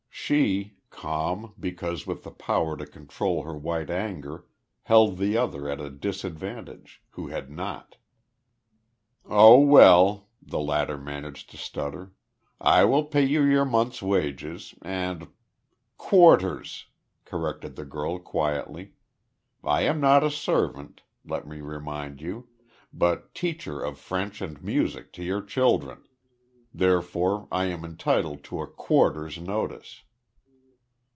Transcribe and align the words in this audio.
She, 0.23 0.75
calm, 0.91 1.55
because 1.59 2.07
with 2.07 2.23
the 2.23 2.31
power 2.31 2.77
to 2.77 2.85
control 2.85 3.43
her 3.43 3.57
white 3.57 3.89
anger, 3.89 4.45
held 4.83 5.17
the 5.17 5.35
other 5.35 5.67
at 5.67 5.81
a 5.81 5.89
disadvantage, 5.89 7.03
who 7.09 7.27
had 7.27 7.49
not. 7.49 7.97
"Oh, 9.25 9.59
well," 9.59 10.29
the 10.41 10.59
latter 10.59 10.97
managed 10.97 11.49
to 11.49 11.57
stutter. 11.57 12.13
"I 12.61 12.85
will 12.85 13.03
pay 13.03 13.25
you 13.25 13.41
your 13.43 13.65
month's 13.65 14.01
wages, 14.01 14.73
and" 14.81 15.27
"Quarter's," 15.97 16.85
corrected 17.25 17.75
the 17.75 17.83
girl 17.83 18.17
quietly. 18.17 18.93
"I 19.65 19.81
am 19.81 19.99
not 19.99 20.23
a 20.23 20.31
servant, 20.31 21.01
let 21.25 21.45
me 21.45 21.59
remind 21.59 22.21
you, 22.21 22.47
but 22.93 23.33
teacher 23.35 23.81
of 23.81 23.99
French 23.99 24.39
and 24.41 24.63
music 24.63 25.11
to 25.13 25.23
your 25.25 25.41
children. 25.41 26.05
Therefore 26.73 27.49
I 27.51 27.65
am 27.65 27.83
entitled 27.83 28.45
to 28.45 28.61
a 28.61 28.67
quarter's 28.67 29.37
notice." 29.37 30.03